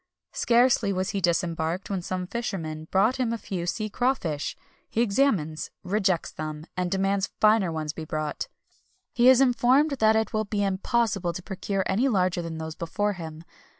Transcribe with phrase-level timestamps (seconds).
[0.31, 4.57] Scarcely was he disembarked when some fishermen brought him a few sea crawfish;
[4.89, 8.47] he examines, rejects them, and demands finer ones to be brought.
[9.13, 13.13] He is informed that it will be impossible to procure any larger than those before
[13.13, 13.43] him.